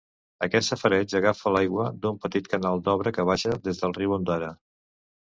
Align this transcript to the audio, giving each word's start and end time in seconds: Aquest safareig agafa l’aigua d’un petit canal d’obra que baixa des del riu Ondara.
Aquest 0.45 0.71
safareig 0.71 1.13
agafa 1.19 1.53
l’aigua 1.57 1.87
d’un 2.07 2.19
petit 2.25 2.51
canal 2.57 2.83
d’obra 2.89 3.15
que 3.19 3.29
baixa 3.35 3.63
des 3.71 3.85
del 3.87 3.99
riu 4.03 4.21
Ondara. 4.21 4.55